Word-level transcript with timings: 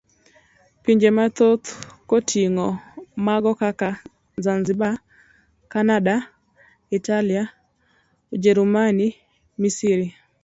Pinje 0.83 1.09
mathoth 1.17 1.67
koting'o 2.09 2.67
mago 3.25 3.51
kaka 3.61 3.89
Zanzibar, 4.43 4.95
Cananda, 5.71 6.15
Italia, 6.97 7.43
Ujerumani, 8.33 9.07
Misri. 9.59 10.07